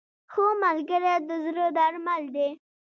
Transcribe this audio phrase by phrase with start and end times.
[0.31, 2.49] •ښه ملګری د زړه درمل دی.